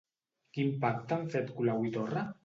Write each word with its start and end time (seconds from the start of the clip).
Quin 0.57 0.71
pacte 0.85 1.13
han 1.17 1.27
fet 1.33 1.51
Colau 1.59 1.85
i 1.91 1.93
Torra? 1.99 2.25